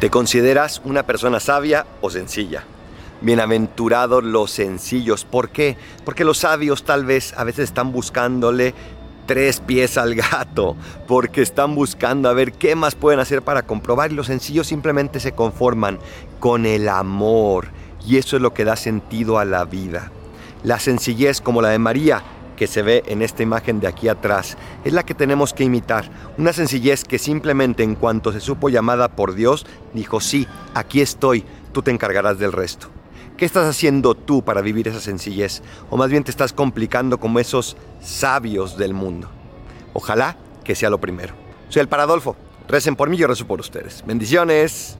[0.00, 2.64] ¿Te consideras una persona sabia o sencilla?
[3.22, 5.24] Bienaventurados los sencillos.
[5.24, 5.78] ¿Por qué?
[6.04, 8.74] Porque los sabios tal vez a veces están buscándole
[9.24, 10.76] tres pies al gato,
[11.08, 15.18] porque están buscando a ver qué más pueden hacer para comprobar y los sencillos simplemente
[15.18, 15.98] se conforman
[16.40, 17.68] con el amor
[18.06, 20.12] y eso es lo que da sentido a la vida.
[20.62, 22.22] La sencillez como la de María
[22.56, 26.10] que se ve en esta imagen de aquí atrás es la que tenemos que imitar.
[26.38, 31.44] Una sencillez que simplemente en cuanto se supo llamada por Dios, dijo, sí, aquí estoy,
[31.72, 32.88] tú te encargarás del resto.
[33.36, 35.62] ¿Qué estás haciendo tú para vivir esa sencillez?
[35.90, 39.28] O más bien te estás complicando como esos sabios del mundo.
[39.92, 41.34] Ojalá que sea lo primero.
[41.68, 42.36] Soy el Paradolfo.
[42.68, 44.02] Recen por mí, yo rezo por ustedes.
[44.06, 44.94] Bendiciones.